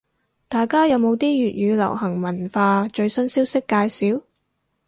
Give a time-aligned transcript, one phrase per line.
[0.47, 4.23] 大家有冇啲粵語流行文化最新消息介紹？